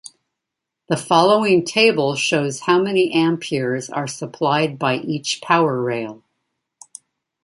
The 0.89 0.97
following 0.97 1.63
table 1.63 2.15
shows 2.15 2.61
how 2.61 2.81
many 2.81 3.11
amperes 3.13 3.87
are 3.87 4.07
supplied 4.07 4.79
by 4.79 4.95
each 4.95 5.41
power 5.43 5.79
rail. 5.79 6.23